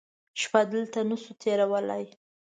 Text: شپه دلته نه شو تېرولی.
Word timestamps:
شپه 0.41 0.61
دلته 0.73 0.99
نه 1.09 1.15
شو 1.21 1.31
تېرولی. 1.41 2.03